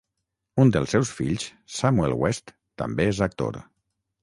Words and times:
Un 0.63 0.71
dels 0.75 0.93
seus 0.95 1.11
fills, 1.17 1.45
Samuel 1.81 2.17
West, 2.23 2.51
també 2.85 3.09
és 3.13 3.23
actor. 3.29 3.63